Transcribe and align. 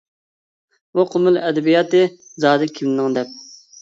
بۇ 0.99 1.03
قومۇل 1.11 1.37
ئەدەبىياتى 1.49 2.01
زادى 2.47 2.71
كىمنىڭ 2.79 3.19
دەپ! 3.19 3.37